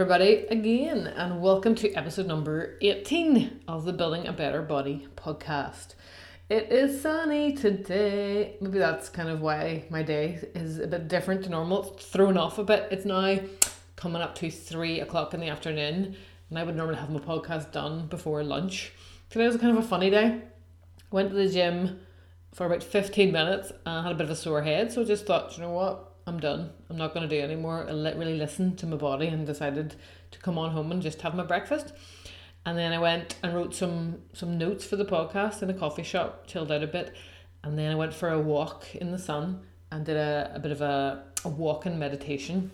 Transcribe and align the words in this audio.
everybody, 0.00 0.46
again, 0.48 1.08
and 1.08 1.42
welcome 1.42 1.74
to 1.74 1.92
episode 1.94 2.24
number 2.24 2.78
18 2.82 3.62
of 3.66 3.84
the 3.84 3.92
Building 3.92 4.28
a 4.28 4.32
Better 4.32 4.62
Body 4.62 5.08
podcast. 5.16 5.96
It 6.48 6.70
is 6.70 7.02
sunny 7.02 7.52
today. 7.52 8.54
Maybe 8.60 8.78
that's 8.78 9.08
kind 9.08 9.28
of 9.28 9.40
why 9.40 9.86
my 9.90 10.04
day 10.04 10.38
is 10.54 10.78
a 10.78 10.86
bit 10.86 11.08
different 11.08 11.42
to 11.42 11.50
normal. 11.50 11.94
It's 11.94 12.06
thrown 12.06 12.38
off 12.38 12.58
a 12.58 12.64
bit. 12.64 12.86
It's 12.92 13.04
now 13.04 13.40
coming 13.96 14.22
up 14.22 14.36
to 14.36 14.52
three 14.52 15.00
o'clock 15.00 15.34
in 15.34 15.40
the 15.40 15.48
afternoon, 15.48 16.14
and 16.48 16.58
I 16.60 16.62
would 16.62 16.76
normally 16.76 17.00
have 17.00 17.10
my 17.10 17.18
podcast 17.18 17.72
done 17.72 18.06
before 18.06 18.44
lunch. 18.44 18.92
Today 19.30 19.48
was 19.48 19.56
kind 19.56 19.76
of 19.76 19.84
a 19.84 19.88
funny 19.88 20.10
day. 20.10 20.42
Went 21.10 21.30
to 21.30 21.34
the 21.34 21.48
gym 21.48 21.98
for 22.54 22.66
about 22.66 22.84
15 22.84 23.32
minutes 23.32 23.72
and 23.84 24.06
had 24.06 24.12
a 24.12 24.14
bit 24.14 24.26
of 24.26 24.30
a 24.30 24.36
sore 24.36 24.62
head, 24.62 24.92
so 24.92 25.02
I 25.02 25.04
just 25.06 25.26
thought, 25.26 25.56
you 25.56 25.64
know 25.64 25.72
what? 25.72 26.07
I'm 26.28 26.38
done. 26.38 26.70
I'm 26.90 26.98
not 26.98 27.14
going 27.14 27.28
to 27.28 27.36
do 27.36 27.42
anymore. 27.42 27.86
I 27.88 27.92
let, 27.92 28.18
really 28.18 28.36
listen 28.36 28.76
to 28.76 28.86
my 28.86 28.96
body 28.96 29.28
and 29.28 29.46
decided 29.46 29.96
to 30.30 30.38
come 30.38 30.58
on 30.58 30.72
home 30.72 30.92
and 30.92 31.00
just 31.00 31.22
have 31.22 31.34
my 31.34 31.42
breakfast. 31.42 31.92
And 32.66 32.76
then 32.76 32.92
I 32.92 32.98
went 32.98 33.36
and 33.42 33.54
wrote 33.54 33.74
some 33.74 34.18
some 34.34 34.58
notes 34.58 34.84
for 34.84 34.96
the 34.96 35.04
podcast 35.04 35.62
in 35.62 35.70
a 35.70 35.74
coffee 35.74 36.02
shop, 36.02 36.46
chilled 36.46 36.70
out 36.70 36.82
a 36.82 36.86
bit. 36.86 37.14
And 37.64 37.78
then 37.78 37.90
I 37.90 37.94
went 37.94 38.12
for 38.12 38.28
a 38.28 38.38
walk 38.38 38.94
in 38.94 39.10
the 39.10 39.18
sun 39.18 39.62
and 39.90 40.04
did 40.04 40.16
a, 40.16 40.52
a 40.54 40.58
bit 40.58 40.70
of 40.70 40.82
a, 40.82 41.24
a 41.44 41.48
walk 41.48 41.86
and 41.86 41.98
meditation. 41.98 42.70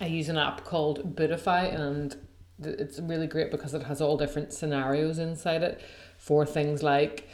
I 0.00 0.06
use 0.06 0.28
an 0.28 0.36
app 0.36 0.64
called 0.64 1.14
Buddhify 1.14 1.72
and 1.72 2.16
it's 2.62 2.98
really 2.98 3.26
great 3.26 3.50
because 3.50 3.72
it 3.72 3.84
has 3.84 4.00
all 4.00 4.16
different 4.16 4.52
scenarios 4.52 5.18
inside 5.18 5.62
it 5.62 5.80
for 6.18 6.44
things 6.44 6.82
like 6.82 7.28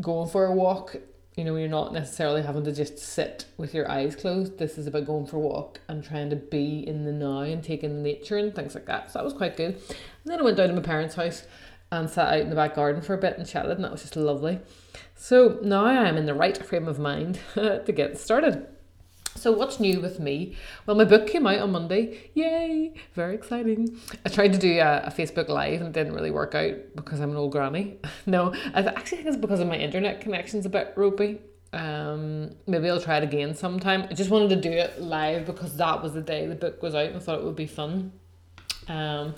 going 0.00 0.28
for 0.28 0.46
a 0.46 0.52
walk 0.52 0.96
you 1.36 1.44
know, 1.44 1.54
you're 1.56 1.68
not 1.68 1.92
necessarily 1.92 2.42
having 2.42 2.64
to 2.64 2.72
just 2.72 2.98
sit 2.98 3.44
with 3.58 3.74
your 3.74 3.90
eyes 3.90 4.16
closed. 4.16 4.58
This 4.58 4.78
is 4.78 4.86
about 4.86 5.04
going 5.04 5.26
for 5.26 5.36
a 5.36 5.40
walk 5.40 5.80
and 5.86 6.02
trying 6.02 6.30
to 6.30 6.36
be 6.36 6.86
in 6.86 7.04
the 7.04 7.12
now 7.12 7.40
and 7.40 7.62
taking 7.62 8.02
nature 8.02 8.38
and 8.38 8.54
things 8.54 8.74
like 8.74 8.86
that. 8.86 9.10
So 9.10 9.18
that 9.18 9.24
was 9.24 9.34
quite 9.34 9.56
good. 9.56 9.74
And 9.74 9.96
then 10.24 10.40
I 10.40 10.42
went 10.42 10.56
down 10.56 10.68
to 10.68 10.74
my 10.74 10.80
parents' 10.80 11.14
house 11.14 11.46
and 11.92 12.08
sat 12.08 12.32
out 12.32 12.40
in 12.40 12.48
the 12.48 12.56
back 12.56 12.74
garden 12.74 13.02
for 13.02 13.14
a 13.14 13.18
bit 13.18 13.36
and 13.36 13.46
chatted, 13.46 13.72
and 13.72 13.84
that 13.84 13.92
was 13.92 14.02
just 14.02 14.16
lovely. 14.16 14.60
So 15.14 15.58
now 15.62 15.84
I 15.84 16.08
am 16.08 16.16
in 16.16 16.26
the 16.26 16.34
right 16.34 16.56
frame 16.56 16.88
of 16.88 16.98
mind 16.98 17.38
to 17.54 17.92
get 17.94 18.18
started. 18.18 18.66
So, 19.36 19.52
what's 19.52 19.78
new 19.78 20.00
with 20.00 20.18
me? 20.18 20.56
Well, 20.86 20.96
my 20.96 21.04
book 21.04 21.26
came 21.26 21.46
out 21.46 21.60
on 21.60 21.72
Monday. 21.72 22.30
Yay! 22.34 22.94
Very 23.14 23.34
exciting. 23.34 24.00
I 24.24 24.30
tried 24.30 24.52
to 24.54 24.58
do 24.58 24.78
a, 24.78 25.02
a, 25.04 25.10
Facebook 25.10 25.48
Live 25.48 25.80
and 25.80 25.88
it 25.88 25.92
didn't 25.92 26.14
really 26.14 26.30
work 26.30 26.54
out 26.54 26.74
because 26.94 27.20
I'm 27.20 27.30
an 27.30 27.36
old 27.36 27.52
granny. 27.52 27.98
no, 28.26 28.54
I 28.74 28.80
actually 28.80 29.18
think 29.18 29.28
it's 29.28 29.36
because 29.36 29.60
of 29.60 29.68
my 29.68 29.76
internet 29.76 30.20
connection's 30.20 30.64
a 30.64 30.70
bit 30.70 30.94
ropey. 30.96 31.40
Um, 31.72 32.52
maybe 32.66 32.88
I'll 32.88 33.00
try 33.00 33.18
it 33.18 33.24
again 33.24 33.54
sometime. 33.54 34.06
I 34.10 34.14
just 34.14 34.30
wanted 34.30 34.48
to 34.50 34.56
do 34.56 34.70
it 34.70 35.00
live 35.02 35.44
because 35.44 35.76
that 35.76 36.02
was 36.02 36.14
the 36.14 36.22
day 36.22 36.46
the 36.46 36.54
book 36.54 36.82
was 36.82 36.94
out 36.94 37.10
and 37.10 37.22
thought 37.22 37.38
it 37.38 37.44
would 37.44 37.56
be 37.56 37.66
fun. 37.66 38.12
Um, 38.88 39.34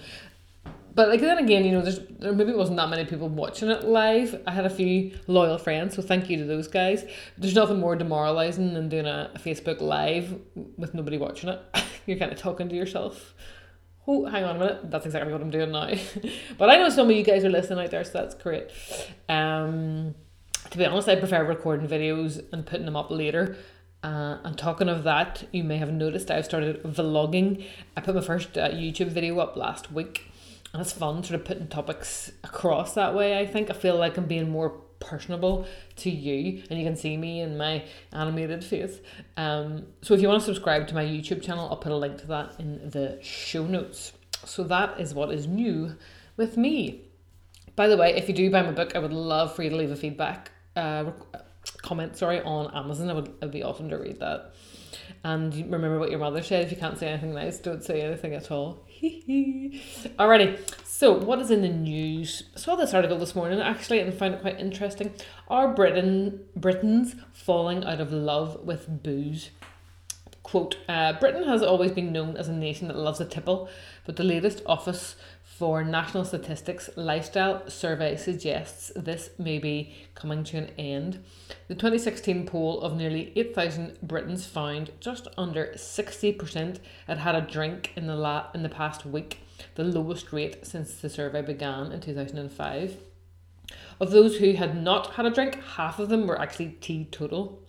but 0.98 1.10
like 1.10 1.20
then 1.20 1.38
again, 1.38 1.64
you 1.64 1.70
know, 1.70 1.80
there's 1.80 2.00
there 2.18 2.32
maybe 2.32 2.52
wasn't 2.52 2.76
that 2.78 2.88
many 2.88 3.04
people 3.04 3.28
watching 3.28 3.68
it 3.68 3.84
live. 3.84 4.42
I 4.48 4.50
had 4.50 4.66
a 4.66 4.70
few 4.70 5.16
loyal 5.28 5.56
friends, 5.56 5.94
so 5.94 6.02
thank 6.02 6.28
you 6.28 6.38
to 6.38 6.44
those 6.44 6.66
guys. 6.66 7.04
There's 7.36 7.54
nothing 7.54 7.78
more 7.78 7.94
demoralizing 7.94 8.74
than 8.74 8.88
doing 8.88 9.06
a, 9.06 9.30
a 9.32 9.38
Facebook 9.38 9.80
live 9.80 10.40
with 10.76 10.94
nobody 10.94 11.16
watching 11.16 11.50
it. 11.50 11.60
You're 12.06 12.18
kind 12.18 12.32
of 12.32 12.38
talking 12.38 12.68
to 12.68 12.74
yourself. 12.74 13.36
Oh, 14.08 14.26
hang 14.26 14.42
on 14.42 14.56
a 14.56 14.58
minute. 14.58 14.90
That's 14.90 15.06
exactly 15.06 15.32
what 15.32 15.40
I'm 15.40 15.50
doing 15.50 15.70
now. 15.70 15.88
but 16.58 16.68
I 16.68 16.78
know 16.78 16.88
some 16.88 17.08
of 17.08 17.16
you 17.16 17.22
guys 17.22 17.44
are 17.44 17.48
listening 17.48 17.78
out 17.78 17.92
there, 17.92 18.02
so 18.02 18.14
that's 18.14 18.34
great. 18.34 18.68
Um, 19.28 20.16
to 20.68 20.78
be 20.78 20.84
honest, 20.84 21.08
I 21.08 21.14
prefer 21.14 21.44
recording 21.44 21.86
videos 21.86 22.44
and 22.52 22.66
putting 22.66 22.86
them 22.86 22.96
up 22.96 23.12
later. 23.12 23.56
Uh, 24.02 24.38
and 24.42 24.58
talking 24.58 24.88
of 24.88 25.04
that, 25.04 25.44
you 25.52 25.62
may 25.62 25.76
have 25.76 25.92
noticed 25.92 26.28
I've 26.28 26.44
started 26.44 26.82
vlogging. 26.82 27.64
I 27.96 28.00
put 28.00 28.16
my 28.16 28.20
first 28.20 28.58
uh, 28.58 28.70
YouTube 28.70 29.10
video 29.10 29.38
up 29.38 29.56
last 29.56 29.92
week 29.92 30.24
it's 30.74 30.92
fun 30.92 31.22
sort 31.22 31.40
of 31.40 31.46
putting 31.46 31.68
topics 31.68 32.30
across 32.44 32.94
that 32.94 33.14
way. 33.14 33.38
I 33.38 33.46
think 33.46 33.70
I 33.70 33.74
feel 33.74 33.96
like 33.96 34.16
I'm 34.16 34.26
being 34.26 34.50
more 34.50 34.70
personable 35.00 35.66
to 35.96 36.10
you 36.10 36.62
and 36.68 36.78
you 36.78 36.84
can 36.84 36.96
see 36.96 37.16
me 37.16 37.40
in 37.40 37.56
my 37.56 37.84
animated 38.12 38.64
face. 38.64 38.98
Um, 39.36 39.86
so 40.02 40.14
if 40.14 40.20
you 40.20 40.28
want 40.28 40.40
to 40.40 40.46
subscribe 40.46 40.88
to 40.88 40.94
my 40.94 41.04
YouTube 41.04 41.42
channel, 41.42 41.68
I'll 41.68 41.76
put 41.76 41.92
a 41.92 41.96
link 41.96 42.18
to 42.18 42.26
that 42.28 42.54
in 42.58 42.90
the 42.90 43.18
show 43.22 43.64
notes. 43.64 44.12
So 44.44 44.62
that 44.64 45.00
is 45.00 45.14
what 45.14 45.32
is 45.32 45.46
new 45.46 45.96
with 46.36 46.56
me. 46.56 47.02
By 47.76 47.88
the 47.88 47.96
way, 47.96 48.14
if 48.16 48.28
you 48.28 48.34
do 48.34 48.50
buy 48.50 48.62
my 48.62 48.72
book, 48.72 48.94
I 48.94 48.98
would 48.98 49.12
love 49.12 49.54
for 49.54 49.62
you 49.62 49.70
to 49.70 49.76
leave 49.76 49.90
a 49.90 49.96
feedback 49.96 50.50
uh, 50.78 51.10
comment 51.82 52.16
sorry 52.16 52.40
on 52.42 52.74
Amazon. 52.74 53.10
I 53.10 53.14
would 53.14 53.28
it'd 53.40 53.50
be 53.50 53.62
awesome 53.62 53.88
to 53.90 53.96
read 53.96 54.20
that. 54.20 54.54
And 55.24 55.54
remember 55.54 55.98
what 55.98 56.10
your 56.10 56.20
mother 56.20 56.42
said: 56.42 56.64
if 56.64 56.70
you 56.70 56.76
can't 56.76 56.98
say 56.98 57.08
anything 57.08 57.34
nice, 57.34 57.58
don't 57.58 57.82
say 57.82 58.02
anything 58.02 58.34
at 58.34 58.50
all. 58.50 58.86
Alrighty, 60.18 60.58
so 60.84 61.12
what 61.12 61.38
is 61.38 61.52
in 61.52 61.62
the 61.62 61.68
news? 61.68 62.42
I 62.56 62.58
saw 62.58 62.74
this 62.74 62.92
article 62.92 63.16
this 63.16 63.36
morning 63.36 63.60
actually 63.60 64.00
and 64.00 64.12
found 64.12 64.34
it 64.34 64.40
quite 64.40 64.58
interesting. 64.58 65.12
Are 65.46 65.72
Britain 65.72 66.40
Britons 66.56 67.14
falling 67.32 67.84
out 67.84 68.00
of 68.00 68.12
love 68.12 68.58
with 68.64 69.04
booze? 69.04 69.50
Quote, 70.42 70.78
uh, 70.88 71.12
Britain 71.12 71.44
has 71.44 71.62
always 71.62 71.92
been 71.92 72.10
known 72.10 72.36
as 72.36 72.48
a 72.48 72.52
nation 72.52 72.88
that 72.88 72.96
loves 72.96 73.20
a 73.20 73.24
tipple, 73.24 73.68
but 74.04 74.16
the 74.16 74.24
latest 74.24 74.62
Office 74.66 75.14
for 75.58 75.82
National 75.82 76.24
Statistics 76.24 76.88
lifestyle 76.94 77.68
survey 77.68 78.14
suggests 78.14 78.92
this 78.94 79.30
may 79.38 79.58
be 79.58 79.92
coming 80.14 80.44
to 80.44 80.56
an 80.56 80.70
end. 80.78 81.24
The 81.66 81.74
2016 81.74 82.46
poll 82.46 82.80
of 82.80 82.96
nearly 82.96 83.32
8,000 83.34 83.98
Britons 84.00 84.46
found 84.46 84.92
just 85.00 85.26
under 85.36 85.72
60% 85.74 86.78
had 87.08 87.18
had 87.18 87.34
a 87.34 87.40
drink 87.40 87.92
in 87.96 88.06
the 88.06 88.14
la- 88.14 88.46
in 88.54 88.62
the 88.62 88.68
past 88.68 89.04
week, 89.04 89.40
the 89.74 89.82
lowest 89.82 90.32
rate 90.32 90.64
since 90.64 90.94
the 90.94 91.10
survey 91.10 91.42
began 91.42 91.90
in 91.90 92.00
2005. 92.00 92.96
Of 94.00 94.12
those 94.12 94.36
who 94.36 94.52
had 94.52 94.80
not 94.80 95.14
had 95.14 95.26
a 95.26 95.30
drink, 95.30 95.60
half 95.74 95.98
of 95.98 96.08
them 96.08 96.28
were 96.28 96.40
actually 96.40 96.76
teetotal. 96.80 97.60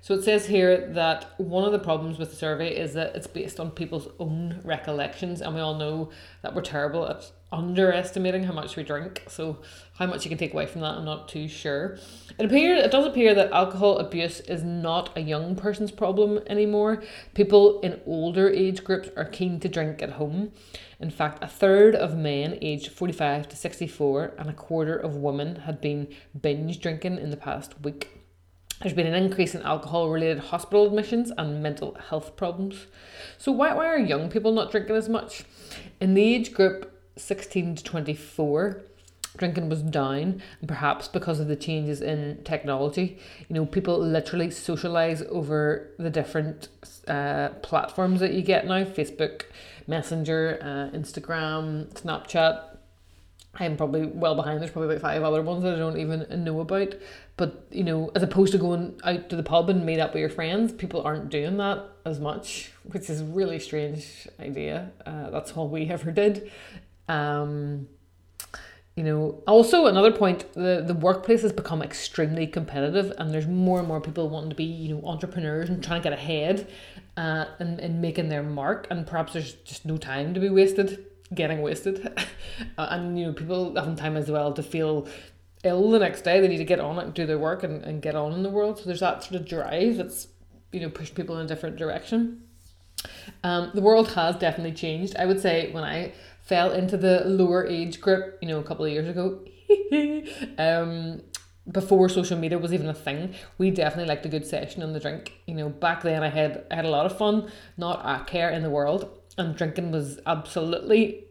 So 0.00 0.14
it 0.14 0.22
says 0.22 0.46
here 0.46 0.88
that 0.92 1.34
one 1.38 1.64
of 1.64 1.72
the 1.72 1.78
problems 1.78 2.18
with 2.18 2.30
the 2.30 2.36
survey 2.36 2.76
is 2.76 2.94
that 2.94 3.16
it's 3.16 3.26
based 3.26 3.58
on 3.58 3.70
people's 3.70 4.08
own 4.18 4.60
recollections, 4.62 5.40
and 5.40 5.54
we 5.54 5.60
all 5.60 5.74
know 5.74 6.10
that 6.42 6.54
we're 6.54 6.62
terrible 6.62 7.06
at 7.06 7.30
underestimating 7.52 8.44
how 8.44 8.52
much 8.52 8.76
we 8.76 8.82
drink. 8.82 9.24
So 9.28 9.58
how 9.94 10.06
much 10.06 10.24
you 10.24 10.28
can 10.28 10.38
take 10.38 10.52
away 10.52 10.66
from 10.66 10.80
that, 10.82 10.96
I'm 10.96 11.04
not 11.04 11.28
too 11.28 11.48
sure. 11.48 11.98
It 12.38 12.44
appears 12.44 12.84
it 12.84 12.90
does 12.90 13.06
appear 13.06 13.34
that 13.34 13.52
alcohol 13.52 13.98
abuse 13.98 14.40
is 14.40 14.62
not 14.62 15.16
a 15.16 15.20
young 15.20 15.56
person's 15.56 15.90
problem 15.90 16.40
anymore. 16.48 17.02
People 17.34 17.80
in 17.80 18.00
older 18.04 18.48
age 18.48 18.84
groups 18.84 19.08
are 19.16 19.24
keen 19.24 19.60
to 19.60 19.68
drink 19.68 20.02
at 20.02 20.10
home. 20.10 20.52
In 20.98 21.10
fact, 21.10 21.42
a 21.42 21.48
third 21.48 21.94
of 21.94 22.16
men 22.16 22.58
aged 22.60 22.92
45 22.92 23.48
to 23.48 23.56
64 23.56 24.34
and 24.38 24.50
a 24.50 24.54
quarter 24.54 24.96
of 24.96 25.16
women 25.16 25.56
had 25.56 25.80
been 25.80 26.08
binge 26.40 26.80
drinking 26.80 27.18
in 27.18 27.30
the 27.30 27.36
past 27.36 27.80
week. 27.82 28.15
There's 28.80 28.94
been 28.94 29.06
an 29.06 29.14
increase 29.14 29.54
in 29.54 29.62
alcohol 29.62 30.10
related 30.10 30.38
hospital 30.38 30.86
admissions 30.86 31.32
and 31.38 31.62
mental 31.62 31.96
health 32.08 32.36
problems. 32.36 32.86
So, 33.38 33.50
why, 33.50 33.72
why 33.72 33.86
are 33.86 33.98
young 33.98 34.28
people 34.28 34.52
not 34.52 34.70
drinking 34.70 34.96
as 34.96 35.08
much? 35.08 35.44
In 36.00 36.14
the 36.14 36.22
age 36.22 36.52
group 36.52 36.92
16 37.16 37.76
to 37.76 37.84
24, 37.84 38.82
drinking 39.36 39.68
was 39.68 39.82
down, 39.82 40.42
perhaps 40.66 41.08
because 41.08 41.40
of 41.40 41.48
the 41.48 41.56
changes 41.56 42.02
in 42.02 42.42
technology. 42.44 43.18
You 43.48 43.54
know, 43.54 43.66
people 43.66 43.98
literally 43.98 44.50
socialize 44.50 45.22
over 45.30 45.90
the 45.98 46.10
different 46.10 46.68
uh, 47.08 47.50
platforms 47.62 48.20
that 48.20 48.32
you 48.32 48.42
get 48.42 48.66
now 48.66 48.84
Facebook, 48.84 49.42
Messenger, 49.86 50.58
uh, 50.60 50.96
Instagram, 50.96 51.86
Snapchat, 51.94 52.75
I'm 53.58 53.76
probably 53.76 54.06
well 54.06 54.34
behind. 54.34 54.60
There's 54.60 54.70
probably 54.70 54.94
about 54.94 55.02
five 55.02 55.22
other 55.22 55.42
ones 55.42 55.62
that 55.62 55.74
I 55.74 55.78
don't 55.78 55.98
even 55.98 56.44
know 56.44 56.60
about. 56.60 56.94
But 57.36 57.66
you 57.70 57.84
know, 57.84 58.10
as 58.14 58.22
opposed 58.22 58.52
to 58.52 58.58
going 58.58 59.00
out 59.04 59.28
to 59.30 59.36
the 59.36 59.42
pub 59.42 59.70
and 59.70 59.84
meet 59.84 60.00
up 60.00 60.12
with 60.12 60.20
your 60.20 60.28
friends, 60.28 60.72
people 60.72 61.02
aren't 61.02 61.30
doing 61.30 61.56
that 61.58 61.84
as 62.04 62.20
much, 62.20 62.72
which 62.84 63.08
is 63.08 63.20
a 63.20 63.24
really 63.24 63.58
strange 63.58 64.28
idea. 64.40 64.92
Uh, 65.04 65.30
that's 65.30 65.52
all 65.52 65.68
we 65.68 65.86
ever 65.90 66.10
did. 66.10 66.50
Um, 67.08 67.88
you 68.96 69.04
know, 69.04 69.42
also 69.46 69.86
another 69.86 70.10
point, 70.10 70.50
the, 70.54 70.82
the 70.84 70.94
workplace 70.94 71.42
has 71.42 71.52
become 71.52 71.82
extremely 71.82 72.46
competitive 72.46 73.12
and 73.18 73.30
there's 73.30 73.46
more 73.46 73.78
and 73.78 73.86
more 73.86 74.00
people 74.00 74.30
wanting 74.30 74.48
to 74.48 74.56
be, 74.56 74.64
you 74.64 74.94
know, 74.94 75.06
entrepreneurs 75.06 75.68
and 75.68 75.84
trying 75.84 76.00
to 76.00 76.08
get 76.08 76.18
ahead 76.18 76.66
uh, 77.18 77.44
and, 77.58 77.78
and 77.78 78.00
making 78.00 78.30
their 78.30 78.42
mark 78.42 78.86
and 78.90 79.06
perhaps 79.06 79.34
there's 79.34 79.52
just 79.52 79.84
no 79.84 79.98
time 79.98 80.32
to 80.32 80.40
be 80.40 80.48
wasted 80.48 81.04
getting 81.34 81.62
wasted. 81.62 82.06
uh, 82.78 82.86
and 82.90 83.18
you 83.18 83.26
know, 83.26 83.32
people 83.32 83.74
having 83.74 83.96
time 83.96 84.16
as 84.16 84.30
well 84.30 84.52
to 84.52 84.62
feel 84.62 85.08
ill 85.64 85.90
the 85.90 85.98
next 85.98 86.22
day. 86.22 86.40
They 86.40 86.48
need 86.48 86.58
to 86.58 86.64
get 86.64 86.80
on 86.80 86.98
it 86.98 87.04
and 87.04 87.14
do 87.14 87.26
their 87.26 87.38
work 87.38 87.62
and, 87.62 87.82
and 87.84 88.00
get 88.00 88.14
on 88.14 88.32
in 88.32 88.42
the 88.42 88.50
world. 88.50 88.78
So 88.78 88.84
there's 88.84 89.00
that 89.00 89.22
sort 89.22 89.40
of 89.40 89.48
drive 89.48 89.96
that's, 89.96 90.28
you 90.72 90.80
know, 90.80 90.90
pushed 90.90 91.14
people 91.14 91.38
in 91.38 91.44
a 91.44 91.48
different 91.48 91.76
direction. 91.76 92.42
Um, 93.44 93.70
the 93.74 93.82
world 93.82 94.12
has 94.12 94.36
definitely 94.36 94.72
changed. 94.72 95.16
I 95.16 95.26
would 95.26 95.40
say 95.40 95.72
when 95.72 95.84
I 95.84 96.12
fell 96.42 96.72
into 96.72 96.96
the 96.96 97.22
lower 97.24 97.66
age 97.66 98.00
group, 98.00 98.38
you 98.40 98.48
know, 98.48 98.58
a 98.58 98.62
couple 98.62 98.84
of 98.84 98.92
years 98.92 99.08
ago, 99.08 99.44
um, 100.58 101.22
before 101.70 102.08
social 102.08 102.38
media 102.38 102.58
was 102.58 102.72
even 102.72 102.88
a 102.88 102.94
thing, 102.94 103.34
we 103.58 103.70
definitely 103.70 104.08
liked 104.08 104.24
a 104.24 104.28
good 104.28 104.46
session 104.46 104.82
on 104.82 104.92
the 104.92 105.00
drink. 105.00 105.32
You 105.46 105.54
know, 105.54 105.68
back 105.68 106.02
then 106.02 106.22
I 106.22 106.28
had 106.28 106.64
I 106.70 106.76
had 106.76 106.84
a 106.84 106.90
lot 106.90 107.06
of 107.06 107.18
fun, 107.18 107.50
not 107.76 108.00
a 108.04 108.24
care 108.24 108.50
in 108.50 108.62
the 108.62 108.70
world 108.70 109.10
and 109.38 109.56
drinking 109.56 109.90
was 109.90 110.18
absolutely 110.26 111.24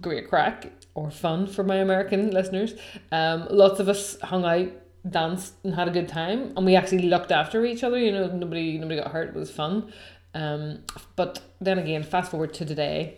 great 0.00 0.28
crack 0.28 0.72
or 0.94 1.10
fun 1.10 1.46
for 1.46 1.64
my 1.64 1.76
American 1.76 2.30
listeners. 2.30 2.74
Um, 3.10 3.46
lots 3.50 3.80
of 3.80 3.88
us 3.88 4.20
hung 4.20 4.44
out, 4.44 4.68
danced, 5.08 5.54
and 5.64 5.74
had 5.74 5.88
a 5.88 5.92
good 5.92 6.08
time, 6.08 6.52
and 6.56 6.66
we 6.66 6.76
actually 6.76 7.02
looked 7.02 7.32
after 7.32 7.64
each 7.64 7.82
other. 7.82 7.98
You 7.98 8.12
know, 8.12 8.26
nobody 8.28 8.78
nobody 8.78 9.00
got 9.00 9.12
hurt. 9.12 9.28
It 9.28 9.34
was 9.34 9.50
fun. 9.50 9.92
Um, 10.34 10.84
but 11.16 11.40
then 11.60 11.78
again, 11.78 12.02
fast 12.02 12.30
forward 12.30 12.54
to 12.54 12.64
today. 12.64 13.16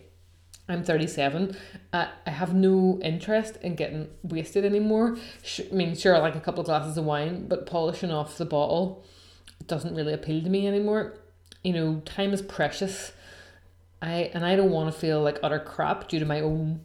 I'm 0.68 0.84
37. 0.84 1.56
Uh, 1.92 2.06
I 2.24 2.30
have 2.30 2.54
no 2.54 2.98
interest 3.02 3.58
in 3.62 3.74
getting 3.74 4.08
wasted 4.22 4.64
anymore. 4.64 5.16
I 5.58 5.74
mean, 5.74 5.96
sure, 5.96 6.14
I 6.14 6.20
like 6.20 6.36
a 6.36 6.40
couple 6.40 6.60
of 6.60 6.66
glasses 6.66 6.96
of 6.96 7.04
wine, 7.04 7.48
but 7.48 7.66
polishing 7.66 8.12
off 8.12 8.38
the 8.38 8.44
bottle 8.44 9.04
doesn't 9.66 9.94
really 9.94 10.12
appeal 10.12 10.42
to 10.42 10.48
me 10.48 10.66
anymore. 10.66 11.14
You 11.64 11.72
know, 11.72 12.02
time 12.04 12.32
is 12.32 12.42
precious. 12.42 13.12
I 14.02 14.30
and 14.34 14.44
I 14.44 14.56
don't 14.56 14.70
want 14.70 14.92
to 14.92 15.00
feel 15.00 15.22
like 15.22 15.38
utter 15.42 15.60
crap 15.60 16.08
due 16.08 16.18
to 16.18 16.26
my 16.26 16.40
own 16.40 16.80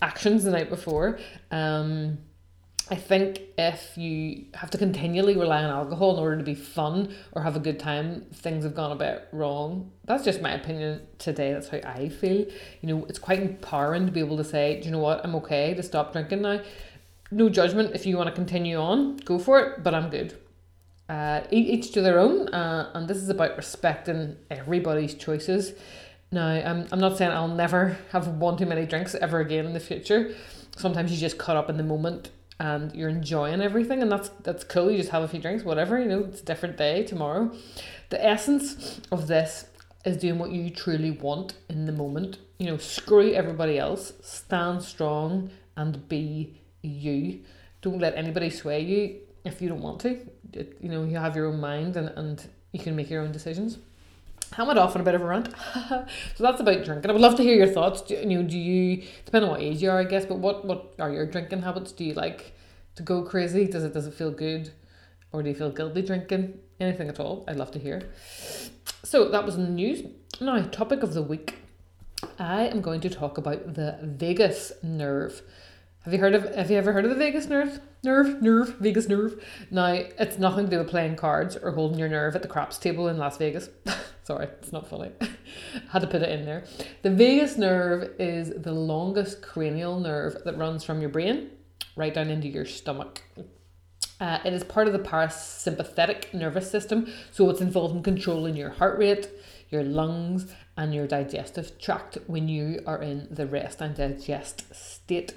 actions 0.00 0.44
the 0.44 0.52
night 0.52 0.70
before. 0.70 1.18
Um, 1.50 2.18
I 2.88 2.94
think 2.94 3.40
if 3.58 3.98
you 3.98 4.44
have 4.54 4.70
to 4.70 4.78
continually 4.78 5.36
rely 5.36 5.64
on 5.64 5.70
alcohol 5.70 6.16
in 6.16 6.20
order 6.20 6.38
to 6.38 6.44
be 6.44 6.54
fun 6.54 7.12
or 7.32 7.42
have 7.42 7.56
a 7.56 7.60
good 7.60 7.80
time, 7.80 8.26
things 8.32 8.62
have 8.62 8.76
gone 8.76 8.92
a 8.92 8.96
bit 8.96 9.26
wrong. 9.32 9.90
That's 10.04 10.22
just 10.22 10.40
my 10.40 10.52
opinion 10.52 11.00
today. 11.18 11.52
That's 11.52 11.68
how 11.68 11.78
I 11.78 12.08
feel. 12.08 12.46
You 12.80 12.88
know, 12.88 13.04
it's 13.06 13.18
quite 13.18 13.40
empowering 13.40 14.06
to 14.06 14.12
be 14.12 14.20
able 14.20 14.36
to 14.36 14.44
say, 14.44 14.78
do 14.78 14.86
you 14.86 14.92
know 14.92 15.00
what, 15.00 15.24
I'm 15.24 15.34
okay 15.36 15.74
to 15.74 15.82
stop 15.82 16.12
drinking 16.12 16.42
now. 16.42 16.60
No 17.32 17.48
judgment. 17.48 17.92
If 17.92 18.06
you 18.06 18.16
want 18.16 18.28
to 18.28 18.34
continue 18.34 18.76
on, 18.76 19.16
go 19.16 19.40
for 19.40 19.58
it, 19.58 19.82
but 19.82 19.92
I'm 19.92 20.08
good. 20.08 20.38
Uh, 21.08 21.42
each 21.50 21.92
to 21.92 22.02
their 22.02 22.18
own, 22.18 22.48
uh, 22.48 22.90
and 22.94 23.06
this 23.06 23.18
is 23.18 23.28
about 23.28 23.56
respecting 23.56 24.36
everybody's 24.50 25.14
choices. 25.14 25.72
Now, 26.32 26.48
I'm, 26.48 26.88
I'm 26.90 26.98
not 26.98 27.16
saying 27.16 27.30
I'll 27.30 27.46
never 27.46 27.96
have 28.10 28.26
one 28.26 28.56
too 28.56 28.66
many 28.66 28.86
drinks 28.86 29.14
ever 29.14 29.38
again 29.38 29.66
in 29.66 29.72
the 29.72 29.80
future. 29.80 30.34
Sometimes 30.76 31.12
you 31.12 31.18
just 31.18 31.38
cut 31.38 31.56
up 31.56 31.70
in 31.70 31.76
the 31.76 31.84
moment 31.84 32.30
and 32.58 32.94
you're 32.94 33.08
enjoying 33.08 33.60
everything 33.60 34.02
and 34.02 34.10
that's 34.10 34.30
that's 34.42 34.64
cool. 34.64 34.90
You 34.90 34.98
just 34.98 35.10
have 35.10 35.22
a 35.22 35.28
few 35.28 35.40
drinks 35.40 35.62
whatever 35.62 35.98
you 35.98 36.06
know 36.06 36.20
it's 36.20 36.40
a 36.40 36.44
different 36.44 36.76
day 36.76 37.04
tomorrow. 37.04 37.52
The 38.08 38.24
essence 38.24 39.00
of 39.12 39.26
this 39.26 39.66
is 40.04 40.16
doing 40.16 40.38
what 40.38 40.50
you 40.52 40.70
truly 40.70 41.10
want 41.10 41.54
in 41.68 41.86
the 41.86 41.92
moment. 41.92 42.38
You 42.58 42.66
know 42.66 42.76
screw 42.78 43.32
everybody 43.32 43.78
else. 43.78 44.12
Stand 44.22 44.82
strong 44.82 45.50
and 45.76 46.08
be 46.08 46.60
you. 46.82 47.40
Don't 47.82 47.98
let 47.98 48.16
anybody 48.16 48.50
sway 48.50 48.80
you 48.80 49.20
if 49.44 49.60
you 49.60 49.68
don't 49.68 49.82
want 49.82 50.00
to 50.00 50.26
you 50.54 50.88
know 50.88 51.04
you 51.04 51.16
have 51.16 51.36
your 51.36 51.46
own 51.46 51.60
mind 51.60 51.96
and, 51.96 52.08
and 52.10 52.48
you 52.72 52.80
can 52.80 52.94
make 52.96 53.10
your 53.10 53.22
own 53.22 53.32
decisions 53.32 53.78
I 54.56 54.62
went 54.62 54.78
off 54.78 54.94
on 54.94 55.00
a 55.00 55.04
bit 55.04 55.14
of 55.14 55.22
a 55.22 55.24
rant. 55.24 55.48
so 55.88 56.06
that's 56.38 56.60
about 56.60 56.84
drinking. 56.84 57.10
I 57.10 57.12
would 57.12 57.22
love 57.22 57.36
to 57.36 57.42
hear 57.42 57.56
your 57.56 57.66
thoughts. 57.66 58.00
Do, 58.02 58.14
you 58.14 58.26
know, 58.26 58.42
do 58.42 58.56
you 58.56 59.02
depending 59.24 59.50
on 59.50 59.56
what 59.56 59.62
age 59.62 59.82
you 59.82 59.90
are, 59.90 59.98
I 59.98 60.04
guess, 60.04 60.24
but 60.24 60.38
what 60.38 60.64
what 60.64 60.94
are 60.98 61.10
your 61.10 61.26
drinking 61.26 61.62
habits? 61.62 61.92
Do 61.92 62.04
you 62.04 62.14
like 62.14 62.54
to 62.94 63.02
go 63.02 63.22
crazy? 63.22 63.66
Does 63.66 63.84
it 63.84 63.92
does 63.92 64.06
it 64.06 64.14
feel 64.14 64.30
good? 64.30 64.70
Or 65.32 65.42
do 65.42 65.48
you 65.48 65.54
feel 65.54 65.70
guilty 65.70 66.02
drinking? 66.02 66.60
Anything 66.78 67.08
at 67.08 67.18
all? 67.18 67.44
I'd 67.48 67.56
love 67.56 67.70
to 67.72 67.78
hear. 67.78 68.02
So 69.02 69.28
that 69.30 69.44
was 69.44 69.58
news. 69.58 70.02
Now, 70.40 70.62
topic 70.62 71.02
of 71.02 71.14
the 71.14 71.22
week. 71.22 71.56
I 72.38 72.66
am 72.66 72.80
going 72.80 73.00
to 73.00 73.10
talk 73.10 73.38
about 73.38 73.74
the 73.74 73.98
vagus 74.02 74.72
nerve. 74.82 75.42
Have 76.06 76.12
you 76.12 76.20
heard 76.20 76.36
of 76.36 76.54
have 76.54 76.70
you 76.70 76.76
ever 76.76 76.92
heard 76.92 77.04
of 77.04 77.10
the 77.10 77.16
vagus 77.16 77.48
nerve? 77.48 77.80
Nerve, 78.04 78.40
nerve, 78.40 78.76
vagus 78.78 79.08
nerve. 79.08 79.44
Now, 79.72 79.86
it's 79.86 80.38
nothing 80.38 80.66
to 80.66 80.70
do 80.70 80.78
with 80.78 80.88
playing 80.88 81.16
cards 81.16 81.56
or 81.56 81.72
holding 81.72 81.98
your 81.98 82.08
nerve 82.08 82.36
at 82.36 82.42
the 82.42 82.48
craps 82.48 82.78
table 82.78 83.08
in 83.08 83.18
Las 83.18 83.36
Vegas. 83.38 83.68
Sorry, 84.22 84.46
it's 84.62 84.70
not 84.70 84.86
funny. 84.86 85.10
Had 85.90 86.02
to 86.02 86.06
put 86.06 86.22
it 86.22 86.28
in 86.28 86.44
there. 86.44 86.62
The 87.02 87.10
vagus 87.10 87.56
nerve 87.56 88.12
is 88.20 88.52
the 88.56 88.70
longest 88.70 89.42
cranial 89.42 89.98
nerve 89.98 90.36
that 90.44 90.56
runs 90.56 90.84
from 90.84 91.00
your 91.00 91.10
brain 91.10 91.50
right 91.96 92.14
down 92.14 92.30
into 92.30 92.46
your 92.46 92.66
stomach. 92.66 93.22
Uh, 94.20 94.38
it 94.44 94.52
is 94.52 94.62
part 94.62 94.86
of 94.86 94.92
the 94.92 95.00
parasympathetic 95.00 96.32
nervous 96.32 96.70
system, 96.70 97.12
so 97.32 97.50
it's 97.50 97.60
involved 97.60 97.96
in 97.96 98.04
controlling 98.04 98.54
your 98.54 98.70
heart 98.70 98.96
rate, 98.96 99.28
your 99.70 99.82
lungs, 99.82 100.54
and 100.76 100.94
your 100.94 101.06
digestive 101.06 101.78
tract 101.78 102.18
when 102.26 102.48
you 102.48 102.82
are 102.86 103.00
in 103.00 103.26
the 103.30 103.46
rest 103.46 103.80
and 103.80 103.96
digest 103.96 104.74
state. 104.74 105.34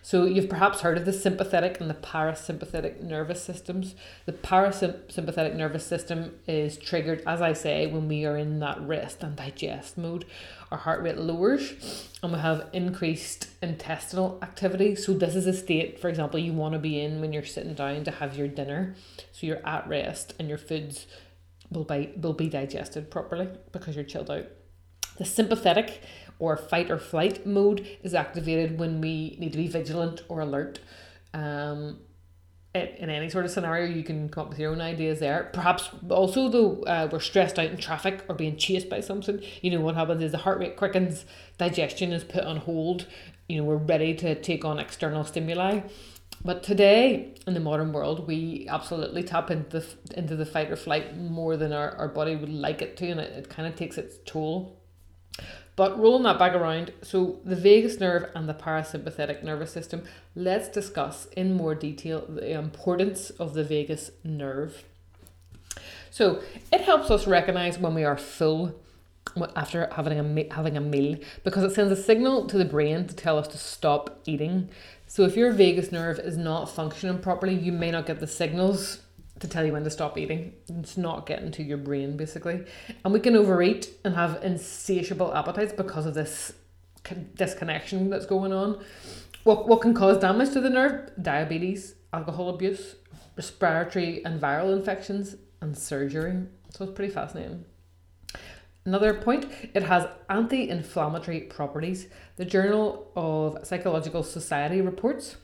So 0.00 0.24
you've 0.24 0.48
perhaps 0.48 0.80
heard 0.80 0.96
of 0.96 1.04
the 1.04 1.12
sympathetic 1.12 1.80
and 1.80 1.90
the 1.90 1.94
parasympathetic 1.94 3.02
nervous 3.02 3.42
systems. 3.42 3.94
The 4.24 4.32
parasympathetic 4.32 5.54
nervous 5.54 5.84
system 5.84 6.38
is 6.46 6.78
triggered, 6.78 7.22
as 7.26 7.42
I 7.42 7.52
say, 7.52 7.86
when 7.86 8.08
we 8.08 8.24
are 8.24 8.38
in 8.38 8.60
that 8.60 8.80
rest 8.80 9.22
and 9.22 9.36
digest 9.36 9.98
mode. 9.98 10.24
Our 10.70 10.78
heart 10.78 11.02
rate 11.02 11.18
lowers 11.18 12.08
and 12.22 12.32
we 12.32 12.38
have 12.38 12.68
increased 12.72 13.48
intestinal 13.60 14.38
activity. 14.42 14.94
So 14.94 15.12
this 15.12 15.34
is 15.34 15.46
a 15.46 15.52
state, 15.52 16.00
for 16.00 16.08
example, 16.08 16.40
you 16.40 16.54
want 16.54 16.72
to 16.72 16.78
be 16.78 17.00
in 17.00 17.20
when 17.20 17.34
you're 17.34 17.44
sitting 17.44 17.74
down 17.74 18.04
to 18.04 18.10
have 18.10 18.36
your 18.36 18.48
dinner. 18.48 18.94
So 19.32 19.46
you're 19.46 19.66
at 19.66 19.86
rest 19.86 20.32
and 20.38 20.48
your 20.48 20.58
foods 20.58 21.06
will 21.70 21.84
be 21.84 22.12
will 22.16 22.32
be 22.32 22.48
digested 22.48 23.10
properly 23.10 23.48
because 23.72 23.94
you're 23.94 24.04
chilled 24.04 24.30
out. 24.30 24.46
The 25.18 25.24
sympathetic 25.24 26.00
or 26.38 26.56
fight 26.56 26.90
or 26.90 26.98
flight 26.98 27.44
mode 27.44 27.86
is 28.02 28.14
activated 28.14 28.78
when 28.78 29.00
we 29.00 29.36
need 29.38 29.52
to 29.52 29.58
be 29.58 29.68
vigilant 29.68 30.22
or 30.28 30.40
alert. 30.40 30.78
Um, 31.34 31.98
in 32.74 33.10
any 33.10 33.28
sort 33.28 33.44
of 33.44 33.50
scenario, 33.50 33.86
you 33.86 34.04
can 34.04 34.28
come 34.28 34.44
up 34.44 34.50
with 34.50 34.58
your 34.58 34.70
own 34.70 34.80
ideas 34.80 35.18
there. 35.18 35.50
Perhaps 35.52 35.90
also, 36.10 36.48
though, 36.48 36.82
uh, 36.84 37.08
we're 37.10 37.18
stressed 37.18 37.58
out 37.58 37.66
in 37.66 37.76
traffic 37.76 38.24
or 38.28 38.34
being 38.34 38.56
chased 38.56 38.88
by 38.88 39.00
something. 39.00 39.42
You 39.62 39.72
know, 39.72 39.80
what 39.80 39.96
happens 39.96 40.22
is 40.22 40.32
the 40.32 40.38
heart 40.38 40.60
rate 40.60 40.76
quickens, 40.76 41.24
digestion 41.56 42.12
is 42.12 42.22
put 42.22 42.44
on 42.44 42.58
hold. 42.58 43.06
You 43.48 43.58
know, 43.58 43.64
we're 43.64 43.76
ready 43.76 44.14
to 44.14 44.40
take 44.40 44.64
on 44.64 44.78
external 44.78 45.24
stimuli. 45.24 45.80
But 46.44 46.62
today, 46.62 47.34
in 47.48 47.54
the 47.54 47.60
modern 47.60 47.92
world, 47.92 48.28
we 48.28 48.68
absolutely 48.68 49.24
tap 49.24 49.50
into 49.50 49.80
the, 49.80 49.86
into 50.16 50.36
the 50.36 50.46
fight 50.46 50.70
or 50.70 50.76
flight 50.76 51.16
more 51.16 51.56
than 51.56 51.72
our, 51.72 51.96
our 51.96 52.08
body 52.08 52.36
would 52.36 52.52
like 52.52 52.80
it 52.80 52.96
to, 52.98 53.10
and 53.10 53.18
it, 53.18 53.32
it 53.32 53.48
kind 53.48 53.66
of 53.66 53.74
takes 53.74 53.98
its 53.98 54.18
toll 54.24 54.78
but 55.76 55.96
rolling 55.96 56.24
that 56.24 56.40
back 56.40 56.54
around, 56.54 56.92
so 57.02 57.38
the 57.44 57.54
vagus 57.54 58.00
nerve 58.00 58.30
and 58.34 58.48
the 58.48 58.54
parasympathetic 58.54 59.44
nervous 59.44 59.70
system, 59.70 60.02
let's 60.34 60.68
discuss 60.68 61.26
in 61.36 61.54
more 61.54 61.74
detail 61.76 62.24
the 62.28 62.50
importance 62.50 63.30
of 63.30 63.54
the 63.54 63.62
vagus 63.62 64.10
nerve. 64.24 64.84
So 66.10 66.42
it 66.72 66.80
helps 66.80 67.12
us 67.12 67.28
recognize 67.28 67.78
when 67.78 67.94
we 67.94 68.02
are 68.02 68.16
full 68.16 68.74
after 69.54 69.88
having 69.92 70.18
a 70.18 70.54
having 70.54 70.76
a 70.76 70.80
meal 70.80 71.16
because 71.44 71.62
it 71.62 71.74
sends 71.74 71.92
a 71.92 72.02
signal 72.02 72.46
to 72.46 72.58
the 72.58 72.64
brain 72.64 73.06
to 73.06 73.14
tell 73.14 73.38
us 73.38 73.46
to 73.48 73.58
stop 73.58 74.20
eating. 74.26 74.70
So 75.06 75.22
if 75.22 75.36
your 75.36 75.52
vagus 75.52 75.92
nerve 75.92 76.18
is 76.18 76.36
not 76.36 76.70
functioning 76.70 77.20
properly, 77.20 77.54
you 77.54 77.70
may 77.72 77.90
not 77.90 78.06
get 78.06 78.20
the 78.20 78.26
signals 78.26 79.00
to 79.40 79.48
tell 79.48 79.64
you 79.64 79.72
when 79.72 79.84
to 79.84 79.90
stop 79.90 80.18
eating. 80.18 80.54
It's 80.68 80.96
not 80.96 81.26
getting 81.26 81.50
to 81.52 81.62
your 81.62 81.78
brain 81.78 82.16
basically. 82.16 82.64
And 83.04 83.12
we 83.12 83.20
can 83.20 83.36
overeat 83.36 83.90
and 84.04 84.14
have 84.14 84.42
insatiable 84.42 85.34
appetites 85.34 85.72
because 85.72 86.06
of 86.06 86.14
this 86.14 86.52
disconnection 87.34 88.10
that's 88.10 88.26
going 88.26 88.52
on. 88.52 88.82
What, 89.44 89.68
what 89.68 89.80
can 89.80 89.94
cause 89.94 90.18
damage 90.18 90.52
to 90.52 90.60
the 90.60 90.70
nerve? 90.70 91.10
Diabetes, 91.20 91.94
alcohol 92.12 92.50
abuse, 92.50 92.96
respiratory 93.36 94.24
and 94.24 94.40
viral 94.40 94.76
infections, 94.76 95.36
and 95.60 95.76
surgery. 95.76 96.44
So 96.70 96.84
it's 96.84 96.94
pretty 96.94 97.12
fascinating. 97.12 97.64
Another 98.84 99.12
point, 99.14 99.46
it 99.74 99.82
has 99.82 100.08
anti 100.30 100.68
inflammatory 100.68 101.40
properties. 101.40 102.06
The 102.36 102.44
Journal 102.44 103.10
of 103.14 103.66
Psychological 103.66 104.22
Society 104.22 104.80
reports 104.80 105.36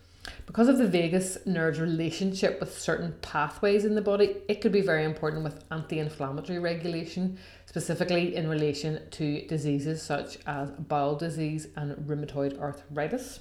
because 0.46 0.68
of 0.68 0.78
the 0.78 0.86
vagus 0.86 1.38
nerve's 1.46 1.80
relationship 1.80 2.60
with 2.60 2.78
certain 2.78 3.14
pathways 3.22 3.84
in 3.84 3.94
the 3.94 4.02
body, 4.02 4.36
it 4.48 4.60
could 4.60 4.72
be 4.72 4.80
very 4.80 5.04
important 5.04 5.42
with 5.42 5.64
anti 5.70 5.98
inflammatory 5.98 6.58
regulation, 6.58 7.38
specifically 7.66 8.36
in 8.36 8.48
relation 8.48 9.00
to 9.10 9.46
diseases 9.46 10.02
such 10.02 10.38
as 10.46 10.70
bowel 10.70 11.16
disease 11.16 11.68
and 11.76 11.96
rheumatoid 12.08 12.58
arthritis. 12.58 13.40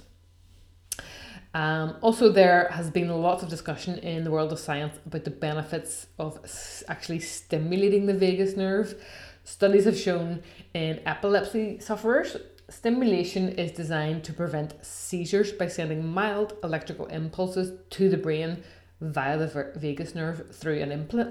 Um, 1.54 1.96
also, 2.00 2.32
there 2.32 2.68
has 2.72 2.90
been 2.90 3.08
lots 3.08 3.44
of 3.44 3.48
discussion 3.48 3.98
in 3.98 4.24
the 4.24 4.30
world 4.30 4.52
of 4.52 4.58
science 4.58 4.98
about 5.06 5.22
the 5.22 5.30
benefits 5.30 6.08
of 6.18 6.40
actually 6.88 7.20
stimulating 7.20 8.06
the 8.06 8.14
vagus 8.14 8.56
nerve. 8.56 9.00
Studies 9.44 9.84
have 9.84 9.96
shown 9.96 10.42
in 10.72 11.00
epilepsy 11.06 11.78
sufferers 11.78 12.36
Stimulation 12.70 13.50
is 13.50 13.72
designed 13.72 14.24
to 14.24 14.32
prevent 14.32 14.74
seizures 14.84 15.52
by 15.52 15.68
sending 15.68 16.06
mild 16.06 16.56
electrical 16.64 17.06
impulses 17.06 17.78
to 17.90 18.08
the 18.08 18.16
brain 18.16 18.62
via 19.00 19.36
the 19.36 19.72
vagus 19.76 20.14
nerve 20.14 20.54
through 20.54 20.80
an 20.80 20.90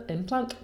implant. 0.09 0.55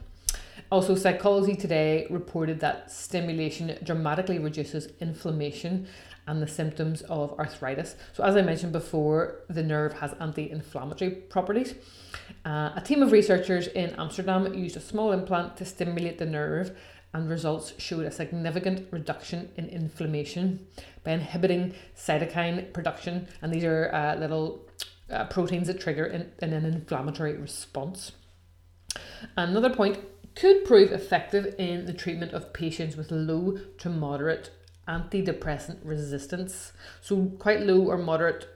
Also, 0.72 0.94
Psychology 0.94 1.56
Today 1.56 2.06
reported 2.12 2.60
that 2.60 2.92
stimulation 2.92 3.76
dramatically 3.84 4.38
reduces 4.38 4.90
inflammation 5.00 5.88
and 6.28 6.40
the 6.44 6.48
symptoms 6.48 7.02
of 7.04 7.34
arthritis. 7.40 7.96
So, 8.14 8.24
as 8.24 8.36
I 8.36 8.44
mentioned 8.44 8.72
before, 8.72 9.40
the 9.50 9.64
nerve 9.64 9.94
has 9.94 10.14
anti 10.20 10.52
inflammatory 10.52 11.10
properties. 11.10 11.74
Uh, 12.46 12.74
a 12.76 12.82
team 12.86 13.02
of 13.02 13.12
researchers 13.12 13.66
in 13.68 13.96
Amsterdam 13.96 14.54
used 14.54 14.78
a 14.78 14.80
small 14.80 15.12
implant 15.12 15.58
to 15.58 15.66
stimulate 15.66 16.20
the 16.20 16.28
nerve 16.28 16.78
and 17.14 17.30
results 17.30 17.74
showed 17.78 18.06
a 18.06 18.12
significant 18.12 18.88
reduction 18.92 19.52
in 19.58 19.68
inflammation 19.68 20.68
by 21.04 21.12
inhibiting 21.12 21.74
cytokine 21.96 22.72
production, 22.74 23.28
and 23.42 23.54
these 23.54 23.64
are 23.64 23.94
uh, 23.94 24.16
little 24.16 24.68
uh, 25.10 25.26
proteins 25.26 25.68
that 25.68 25.80
trigger 25.80 26.06
in, 26.06 26.32
in 26.40 26.54
an 26.54 26.66
inflammatory 26.66 27.34
response. 27.34 28.12
Another 29.36 29.70
point 29.70 30.00
could 30.36 30.66
prove 30.66 30.92
effective 30.92 31.56
in 31.58 31.86
the 31.86 31.94
treatment 31.94 32.34
of 32.34 32.54
patients 32.54 32.96
with 32.96 33.12
low 33.12 33.58
to 33.80 33.90
moderate 33.90 34.52
antidepressant 34.88 35.78
resistance. 35.84 36.74
So, 37.02 37.26
quite 37.40 37.62
low 37.62 37.88
or 37.88 37.98
moderate 37.98 38.48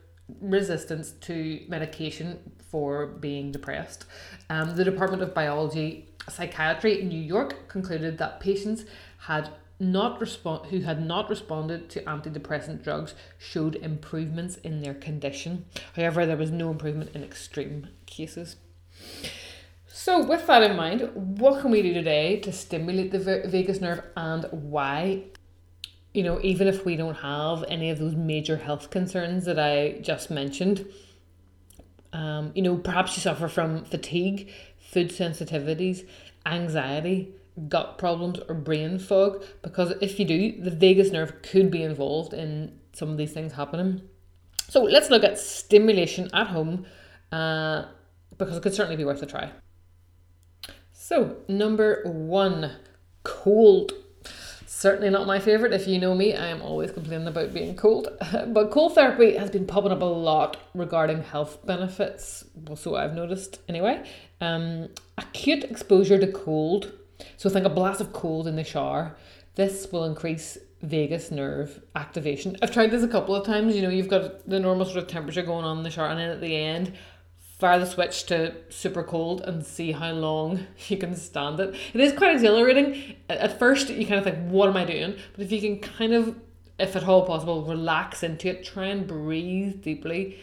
resistance 0.42 1.12
to 1.12 1.62
medication 1.68 2.40
for 2.70 3.06
being 3.06 3.52
depressed. 3.52 4.06
Um, 4.50 4.76
the 4.76 4.84
Department 4.84 5.22
of 5.22 5.34
Biology 5.34 6.13
Psychiatry 6.30 7.02
in 7.02 7.10
New 7.10 7.22
York 7.22 7.68
concluded 7.68 8.18
that 8.18 8.40
patients 8.40 8.86
had 9.20 9.50
not 9.80 10.22
respond 10.22 10.68
who 10.68 10.80
had 10.82 11.06
not 11.06 11.30
responded 11.30 11.90
to 11.90 12.02
antidepressant 12.04 12.84
drugs 12.84 13.16
showed 13.38 13.76
improvements 13.76 14.58
in 14.58 14.82
their 14.82 14.94
condition. 14.94 15.66
However, 15.96 16.26
there 16.26 16.38
was 16.38 16.52
no 16.52 16.72
improvement 16.72 17.12
in 17.16 17.24
extreme 17.24 17.88
cases. 18.06 18.56
So, 19.88 20.26
with 20.26 20.48
that 20.48 20.64
in 20.64 20.76
mind, 20.76 21.10
what 21.14 21.62
can 21.62 21.72
we 21.72 21.82
do 21.82 21.94
today 21.94 22.40
to 22.42 22.52
stimulate 22.52 23.12
the 23.12 23.20
vagus 23.20 23.80
nerve 23.80 24.04
and 24.18 24.46
why? 24.52 25.26
You 26.14 26.24
know, 26.24 26.40
even 26.42 26.68
if 26.68 26.86
we 26.86 26.96
don't 26.96 27.16
have 27.16 27.64
any 27.68 27.90
of 27.90 28.00
those 28.00 28.16
major 28.16 28.58
health 28.58 28.90
concerns 28.90 29.46
that 29.46 29.60
I 29.60 30.00
just 30.02 30.30
mentioned, 30.30 30.86
um, 32.12 32.52
you 32.54 32.62
know, 32.62 32.78
perhaps 32.78 33.16
you 33.16 33.22
suffer 33.22 33.48
from 33.48 33.86
fatigue, 33.86 34.52
food 34.94 35.10
sensitivities, 35.10 36.08
anxiety, 36.46 37.34
gut 37.68 37.98
problems, 37.98 38.40
or 38.48 38.56
brain 38.56 39.00
fog. 39.00 39.44
Because 39.62 39.94
if 40.02 40.20
you 40.20 40.26
do, 40.26 40.62
the 40.62 40.72
vagus 40.72 41.12
nerve 41.12 41.42
could 41.42 41.72
be 41.72 41.84
involved 41.84 42.34
in 42.34 42.80
some 42.94 43.10
of 43.10 43.18
these 43.18 43.34
things 43.34 43.54
happening. 43.54 44.02
So 44.70 44.84
let's 44.84 45.10
look 45.10 45.24
at 45.24 45.38
stimulation 45.38 46.30
at 46.34 46.48
home 46.48 46.86
uh, 47.32 47.86
because 48.38 48.58
it 48.58 48.64
could 48.64 48.74
certainly 48.74 48.98
be 48.98 49.06
worth 49.06 49.22
a 49.22 49.26
try. 49.26 49.52
So, 50.92 51.38
number 51.48 52.02
one, 52.06 52.72
cold. 53.24 53.92
Certainly 54.84 55.12
not 55.12 55.28
my 55.28 55.40
favourite. 55.40 55.74
If 55.74 55.88
you 55.88 55.98
know 55.98 56.14
me, 56.14 56.36
I 56.36 56.48
am 56.48 56.62
always 56.62 56.92
complaining 56.92 57.30
about 57.30 57.54
being 57.54 57.74
cold. 57.74 58.10
but 58.48 58.70
cold 58.70 58.96
therapy 58.96 59.38
has 59.38 59.50
been 59.50 59.66
popping 59.66 59.94
up 59.94 60.02
a 60.02 60.06
lot 60.06 60.58
regarding 60.74 61.24
health 61.24 61.66
benefits. 61.66 62.44
Well, 62.54 62.76
so 62.76 62.98
I've 62.98 63.14
noticed 63.14 63.62
anyway. 63.70 64.04
Um, 64.42 64.90
acute 65.18 65.64
exposure 65.64 66.20
to 66.20 66.30
cold. 66.30 66.92
So 67.38 67.50
think 67.50 67.66
a 67.66 67.70
blast 67.70 68.02
of 68.02 68.12
cold 68.12 68.46
in 68.46 68.58
the 68.58 68.66
shower. 68.66 69.16
This 69.56 69.90
will 69.90 70.04
increase 70.04 70.58
vagus 70.82 71.32
nerve 71.32 71.82
activation. 71.96 72.58
I've 72.62 72.72
tried 72.72 72.92
this 72.92 73.04
a 73.04 73.08
couple 73.08 73.38
of 73.38 73.46
times. 73.46 73.78
You 73.78 73.84
know, 73.84 73.90
you've 73.90 74.10
got 74.10 74.50
the 74.50 74.60
normal 74.60 74.86
sort 74.86 74.98
of 74.98 75.08
temperature 75.08 75.44
going 75.44 75.64
on 75.64 75.78
in 75.78 75.84
the 75.84 75.92
shower, 75.92 76.10
and 76.10 76.20
then 76.20 76.30
at 76.30 76.42
the 76.42 76.58
end, 76.58 76.92
fire 77.64 77.80
the 77.80 77.86
switch 77.86 78.26
to 78.26 78.54
super 78.68 79.04
cold 79.04 79.40
and 79.40 79.66
see 79.66 79.94
how 79.94 80.12
long 80.12 80.68
you 80.90 80.98
can 80.98 81.16
stand 81.16 81.62
it. 81.62 81.74
It 81.94 82.02
is 82.02 82.12
quite 82.12 82.34
exhilarating. 82.34 83.16
At 83.30 83.58
first, 83.58 83.88
you 83.88 84.06
kind 84.06 84.18
of 84.18 84.26
think, 84.26 84.50
what 84.50 84.68
am 84.68 84.76
I 84.76 84.84
doing? 84.84 85.16
But 85.32 85.46
if 85.46 85.52
you 85.54 85.62
can 85.62 85.80
kind 85.80 86.14
of, 86.14 86.36
if 86.78 86.98
at 86.98 87.08
all 87.08 87.26
possible, 87.26 87.64
relax 87.64 88.22
into 88.22 88.50
it, 88.50 88.66
try 88.66 88.88
and 88.88 89.08
breathe 89.08 89.82
deeply 89.82 90.40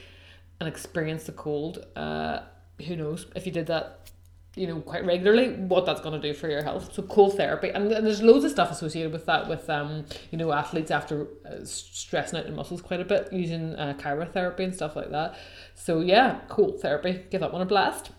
and 0.61 0.67
experience 0.67 1.25
the 1.25 1.33
cold. 1.33 1.85
Uh, 1.95 2.41
who 2.87 2.97
knows? 2.97 3.27
If 3.37 3.45
you 3.45 3.53
did 3.53 3.67
that 3.67 4.11
you 4.57 4.67
know 4.67 4.81
quite 4.81 5.05
regularly 5.05 5.51
what 5.53 5.87
that's 5.87 6.01
going 6.01 6.21
to 6.21 6.29
do 6.29 6.35
for 6.35 6.49
your 6.49 6.63
health 6.63 6.93
so 6.93 7.03
cold 7.03 7.37
therapy 7.37 7.69
and, 7.69 7.91
and 7.93 8.05
there's 8.05 8.21
loads 8.23 8.45
of 8.45 8.51
stuff 8.51 8.71
associated 8.71 9.13
with 9.13 9.25
that 9.27 9.49
with 9.49 9.71
um 9.71 10.05
you 10.31 10.39
know 10.39 10.51
athletes 10.53 10.91
after 10.91 11.29
uh, 11.47 11.65
stressing 11.65 12.39
out 12.39 12.45
their 12.45 12.55
muscles 12.55 12.83
quite 12.83 13.01
a 13.01 13.05
bit 13.05 13.33
using 13.33 13.77
uh, 13.77 13.95
cryotherapy 13.99 14.61
and 14.61 14.75
stuff 14.75 14.97
like 14.97 15.11
that 15.11 15.39
so 15.75 16.01
yeah 16.01 16.41
cold 16.49 16.81
therapy 16.81 17.23
give 17.31 17.41
that 17.41 17.53
one 17.53 17.63
a 17.63 17.67
blast 17.67 18.11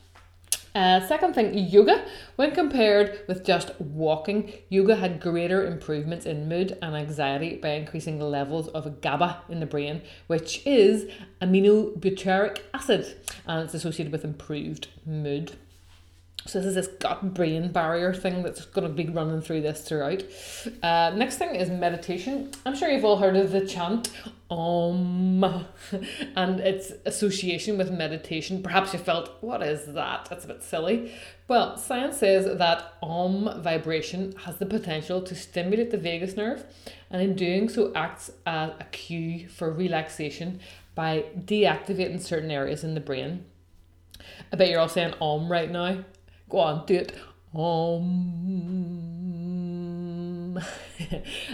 uh, 0.73 1.05
second 1.05 1.33
thing, 1.33 1.53
yoga. 1.53 2.05
When 2.38 2.51
compared 2.51 3.25
with 3.27 3.43
just 3.43 3.77
walking, 3.81 4.53
yoga 4.69 4.95
had 4.95 5.19
greater 5.19 5.65
improvements 5.65 6.25
in 6.25 6.47
mood 6.47 6.77
and 6.81 6.95
anxiety 6.95 7.57
by 7.57 7.71
increasing 7.71 8.19
the 8.19 8.25
levels 8.25 8.69
of 8.69 9.01
GABA 9.01 9.43
in 9.50 9.59
the 9.59 9.65
brain, 9.65 10.01
which 10.27 10.65
is 10.65 11.11
aminobutyric 11.41 12.59
acid, 12.73 13.17
and 13.45 13.65
it's 13.65 13.73
associated 13.73 14.13
with 14.13 14.23
improved 14.23 14.88
mood. 15.05 15.57
So 16.48 16.60
this 16.60 16.69
is 16.69 16.75
this 16.75 16.88
gut 16.88 17.33
brain 17.33 17.71
barrier 17.71 18.13
thing 18.13 18.41
that's 18.41 18.65
going 18.65 18.88
to 18.88 18.93
be 18.93 19.07
running 19.10 19.41
through 19.41 19.62
this 19.62 19.81
throughout. 19.81 20.24
Uh, 20.81 21.12
next 21.15 21.38
thing 21.38 21.55
is 21.55 21.69
meditation. 21.69 22.51
I'm 22.65 22.75
sure 22.75 22.89
you've 22.89 23.05
all 23.05 23.17
heard 23.17 23.36
of 23.36 23.51
the 23.51 23.65
chant 23.65 24.12
Om 24.50 25.43
and 26.36 26.60
its 26.60 26.91
association 27.05 27.77
with 27.77 27.91
meditation. 27.91 28.63
Perhaps 28.63 28.93
you 28.93 29.00
felt, 29.00 29.38
what 29.41 29.62
is 29.62 29.93
that? 29.93 30.27
That's 30.29 30.45
a 30.45 30.48
bit 30.48 30.63
silly. 30.63 31.13
Well, 31.48 31.77
science 31.77 32.17
says 32.17 32.57
that 32.57 32.93
Om 33.03 33.62
vibration 33.62 34.33
has 34.43 34.57
the 34.57 34.65
potential 34.65 35.21
to 35.21 35.36
stimulate 35.36 35.91
the 35.91 35.98
vagus 35.98 36.36
nerve 36.36 36.65
and 37.12 37.21
in 37.21 37.36
doing 37.36 37.69
so 37.69 37.93
acts 37.93 38.31
as 38.45 38.71
a 38.79 38.86
cue 38.86 39.48
for 39.48 39.71
relaxation 39.71 40.60
by 40.95 41.25
deactivating 41.38 42.19
certain 42.19 42.51
areas 42.51 42.83
in 42.83 42.95
the 42.95 43.00
brain. 43.00 43.45
I 44.51 44.55
bet 44.55 44.69
you're 44.69 44.79
all 44.79 44.89
saying 44.89 45.13
Om 45.21 45.51
right 45.51 45.69
now. 45.69 46.03
Go 46.51 46.60
on, 46.60 46.86
do 46.86 46.96
it. 46.96 47.15
Um. 47.55 48.22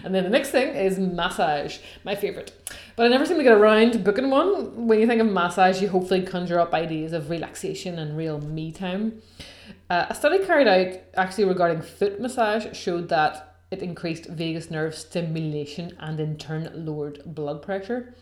and 0.04 0.14
then 0.16 0.24
the 0.24 0.30
next 0.30 0.50
thing 0.50 0.76
is 0.76 0.98
massage, 0.98 1.78
my 2.04 2.16
favorite. 2.16 2.52
But 2.96 3.06
I 3.06 3.10
never 3.10 3.26
seem 3.26 3.38
to 3.38 3.44
get 3.44 3.54
around 3.54 3.92
to 3.92 4.00
booking 4.00 4.32
one. 4.32 4.88
When 4.88 5.00
you 5.00 5.06
think 5.06 5.22
of 5.22 5.28
massage, 5.28 5.82
you 5.82 5.90
hopefully 5.90 6.24
conjure 6.24 6.60
up 6.60 6.74
ideas 6.74 7.14
of 7.14 7.30
relaxation 7.30 8.00
and 8.00 8.18
real 8.18 8.42
me 8.42 8.72
time. 8.72 9.22
Uh, 9.90 10.08
a 10.10 10.16
study 10.16 10.44
carried 10.44 10.68
out 10.68 11.00
actually 11.16 11.46
regarding 11.46 11.82
foot 11.82 12.20
massage 12.20 12.76
showed 12.76 13.10
that 13.10 13.56
it 13.70 13.84
increased 13.84 14.26
vagus 14.26 14.72
nerve 14.72 14.96
stimulation 14.96 15.96
and 16.00 16.20
in 16.20 16.38
turn 16.38 16.72
lowered 16.74 17.22
blood 17.26 17.62
pressure. 17.62 18.16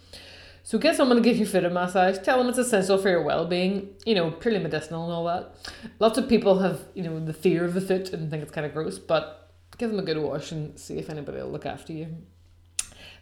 So 0.65 0.79
get 0.79 0.95
someone 0.95 1.17
to 1.17 1.21
give 1.21 1.37
you 1.37 1.45
foot 1.45 1.63
a 1.63 1.69
massage. 1.69 2.17
Tell 2.17 2.39
them 2.39 2.49
it's 2.49 2.57
essential 2.57 2.97
for 2.97 3.07
your 3.07 3.21
well-being. 3.21 3.93
You 4.03 4.15
know, 4.15 4.31
purely 4.31 4.57
medicinal 4.57 5.03
and 5.03 5.13
all 5.13 5.25
that. 5.25 5.55
Lots 5.99 6.17
of 6.17 6.27
people 6.27 6.57
have 6.57 6.81
you 6.95 7.03
know 7.03 7.23
the 7.23 7.35
fear 7.35 7.63
of 7.63 7.75
the 7.75 7.81
foot 7.81 8.11
and 8.11 8.31
think 8.31 8.41
it's 8.41 8.51
kind 8.51 8.65
of 8.65 8.73
gross, 8.73 8.97
but 8.97 9.53
give 9.77 9.91
them 9.91 9.99
a 9.99 10.01
good 10.01 10.17
wash 10.17 10.51
and 10.51 10.77
see 10.79 10.97
if 10.97 11.11
anybody 11.11 11.37
will 11.37 11.51
look 11.51 11.67
after 11.67 11.93
you. 11.93 12.07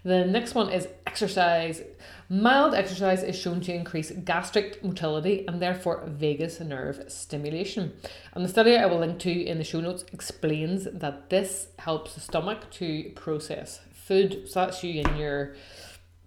The 0.06 0.24
next 0.24 0.56
one 0.56 0.70
is 0.70 0.88
exercise. 1.06 1.82
Mild 2.30 2.74
exercise 2.74 3.24
is 3.24 3.38
shown 3.38 3.60
to 3.62 3.74
increase 3.74 4.12
gastric 4.12 4.82
motility 4.82 5.46
and 5.46 5.62
therefore 5.62 6.06
vagus 6.08 6.62
nerve 6.62 7.04
stimulation. 7.12 7.92
And 8.34 8.46
the 8.46 8.50
study 8.50 8.78
I 8.78 8.86
will 8.86 9.00
link 9.00 9.20
to 9.20 9.32
in 9.32 9.58
the 9.58 9.66
show 9.66 9.82
notes 9.82 10.06
explains 10.14 10.86
that 10.86 11.30
this 11.30 11.68
helps 11.80 12.16
the 12.16 12.22
stomach 12.22 12.70
to 12.72 13.12
process 13.16 13.82
food. 13.94 14.48
So 14.48 14.62
that's 14.62 14.82
you 14.82 15.02
in 15.02 15.18
your 15.18 15.56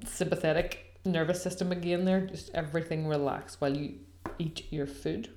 sympathetic 0.05 0.86
nervous 1.07 1.43
system 1.43 1.73
again 1.73 2.05
there. 2.05 2.21
Just 2.21 2.51
everything 2.55 3.07
relax 3.07 3.61
while 3.61 3.77
you 3.77 3.95
eat 4.39 4.71
your 4.71 4.87
food. 4.87 5.31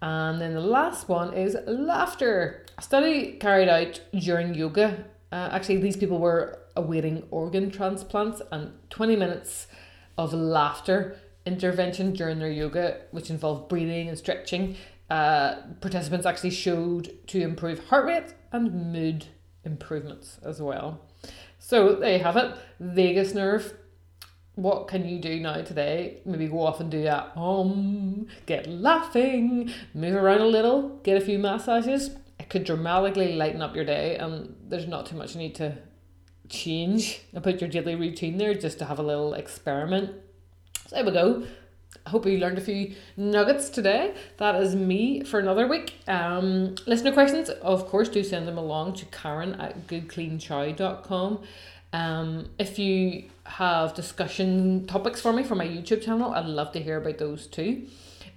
And 0.00 0.40
then 0.40 0.54
the 0.54 0.60
last 0.60 1.08
one 1.08 1.32
is 1.34 1.56
laughter. 1.66 2.66
A 2.78 2.82
study 2.82 3.32
carried 3.32 3.68
out 3.68 4.00
during 4.12 4.54
yoga. 4.54 5.04
Uh, 5.32 5.48
actually, 5.52 5.78
these 5.78 5.96
people 5.96 6.18
were 6.18 6.60
awaiting 6.76 7.24
organ 7.30 7.70
transplants, 7.70 8.42
and 8.52 8.72
20 8.90 9.16
minutes 9.16 9.66
of 10.18 10.32
laughter 10.32 11.16
intervention 11.46 12.12
during 12.12 12.38
their 12.38 12.50
yoga, 12.50 13.00
which 13.10 13.30
involved 13.30 13.68
breathing 13.68 14.08
and 14.08 14.18
stretching. 14.18 14.76
Uh, 15.10 15.56
participants 15.80 16.26
actually 16.26 16.50
showed 16.50 17.14
to 17.26 17.40
improve 17.40 17.78
heart 17.86 18.06
rate 18.06 18.34
and 18.52 18.92
mood 18.92 19.26
improvements 19.64 20.38
as 20.42 20.60
well. 20.60 21.00
So 21.58 21.94
there 21.94 22.18
you 22.18 22.22
have 22.22 22.36
it 22.36 22.54
vagus 22.80 23.34
nerve 23.34 23.74
what 24.56 24.86
can 24.88 25.08
you 25.08 25.18
do 25.18 25.40
now 25.40 25.62
today? 25.62 26.18
Maybe 26.24 26.46
go 26.46 26.62
off 26.62 26.80
and 26.80 26.90
do 26.90 27.02
that. 27.02 27.32
Um, 27.36 28.28
get 28.46 28.68
laughing, 28.68 29.72
move 29.94 30.14
around 30.14 30.40
a 30.40 30.46
little, 30.46 31.00
get 31.02 31.20
a 31.20 31.24
few 31.24 31.38
massages. 31.38 32.10
It 32.38 32.50
could 32.50 32.64
dramatically 32.64 33.34
lighten 33.34 33.62
up 33.62 33.74
your 33.74 33.84
day, 33.84 34.16
and 34.16 34.54
there's 34.68 34.86
not 34.86 35.06
too 35.06 35.16
much 35.16 35.34
you 35.34 35.38
need 35.40 35.54
to 35.56 35.76
change 36.48 37.22
about 37.34 37.60
your 37.60 37.70
daily 37.70 37.94
routine 37.94 38.38
there 38.38 38.54
just 38.54 38.78
to 38.78 38.84
have 38.84 38.98
a 38.98 39.02
little 39.02 39.34
experiment. 39.34 40.10
So 40.86 40.96
there 40.96 41.04
we 41.04 41.12
go. 41.12 41.44
I 42.06 42.10
hope 42.10 42.26
you 42.26 42.38
learned 42.38 42.58
a 42.58 42.60
few 42.60 42.94
nuggets 43.16 43.70
today. 43.70 44.14
That 44.36 44.56
is 44.56 44.74
me 44.76 45.22
for 45.22 45.40
another 45.40 45.66
week. 45.66 45.94
Um, 46.06 46.74
listener 46.86 47.12
questions, 47.12 47.48
of 47.48 47.86
course, 47.86 48.08
do 48.08 48.22
send 48.22 48.46
them 48.46 48.58
along 48.58 48.94
to 48.94 49.06
Karen 49.06 49.54
at 49.54 49.86
goodcleanchow.com. 49.86 51.42
Um, 51.94 52.48
if 52.58 52.76
you 52.76 53.30
have 53.44 53.94
discussion 53.94 54.84
topics 54.88 55.20
for 55.20 55.32
me 55.32 55.44
for 55.44 55.54
my 55.54 55.64
YouTube 55.64 56.02
channel, 56.02 56.34
I'd 56.34 56.46
love 56.46 56.72
to 56.72 56.82
hear 56.82 56.96
about 56.96 57.18
those 57.18 57.46
too. 57.46 57.86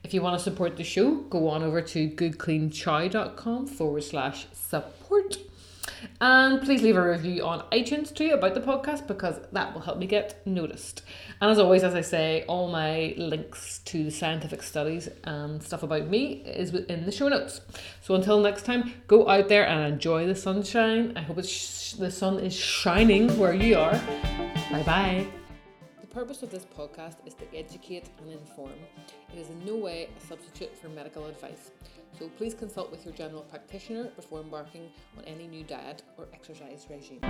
If 0.03 0.13
you 0.13 0.21
want 0.21 0.37
to 0.37 0.43
support 0.43 0.77
the 0.77 0.83
show, 0.83 1.15
go 1.21 1.49
on 1.49 1.63
over 1.63 1.81
to 1.81 2.07
goodcleanchow.com 2.07 3.65
forward 3.65 4.03
slash 4.03 4.45
support. 4.53 5.37
And 6.21 6.61
please 6.61 6.81
leave 6.81 6.97
a 6.97 7.09
review 7.09 7.45
on 7.45 7.61
iTunes 7.71 8.13
too 8.13 8.31
about 8.31 8.53
the 8.53 8.61
podcast 8.61 9.07
because 9.07 9.39
that 9.51 9.73
will 9.73 9.81
help 9.81 9.97
me 9.97 10.07
get 10.07 10.45
noticed. 10.45 11.03
And 11.41 11.51
as 11.51 11.59
always, 11.59 11.83
as 11.83 11.95
I 11.95 12.01
say, 12.01 12.43
all 12.47 12.67
my 12.69 13.13
links 13.17 13.79
to 13.85 14.09
scientific 14.09 14.63
studies 14.63 15.09
and 15.23 15.61
stuff 15.61 15.83
about 15.83 16.07
me 16.07 16.43
is 16.45 16.71
within 16.71 17.05
the 17.05 17.11
show 17.11 17.27
notes. 17.27 17.61
So 18.01 18.15
until 18.15 18.39
next 18.39 18.65
time, 18.65 18.93
go 19.07 19.27
out 19.29 19.49
there 19.49 19.67
and 19.67 19.93
enjoy 19.93 20.27
the 20.27 20.35
sunshine. 20.35 21.13
I 21.15 21.21
hope 21.21 21.37
it's 21.37 21.49
sh- 21.49 21.93
the 21.93 22.11
sun 22.11 22.39
is 22.39 22.53
shining 22.55 23.37
where 23.37 23.53
you 23.53 23.77
are. 23.77 23.99
Bye 24.71 24.83
bye. 24.85 25.46
The 26.17 26.23
purpose 26.23 26.41
of 26.41 26.49
this 26.49 26.65
podcast 26.65 27.17
is 27.27 27.35
to 27.35 27.45
educate 27.55 28.09
and 28.19 28.31
inform. 28.31 28.71
It 29.31 29.37
is 29.37 29.51
in 29.51 29.63
no 29.63 29.75
way 29.75 30.09
a 30.17 30.25
substitute 30.25 30.75
for 30.75 30.89
medical 30.89 31.27
advice. 31.27 31.69
So 32.17 32.27
please 32.39 32.55
consult 32.55 32.89
with 32.89 33.05
your 33.05 33.13
general 33.13 33.43
practitioner 33.43 34.05
before 34.15 34.41
embarking 34.41 34.89
on 35.15 35.25
any 35.25 35.45
new 35.45 35.63
diet 35.63 36.01
or 36.17 36.27
exercise 36.33 36.87
regime. 36.89 37.21